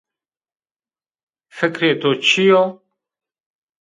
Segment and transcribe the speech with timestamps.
[1.57, 2.63] Fikrê to çi yo?